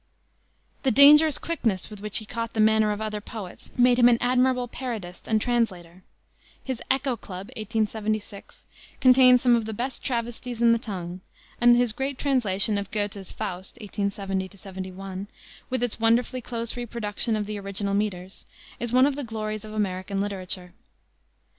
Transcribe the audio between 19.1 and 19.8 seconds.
the glories of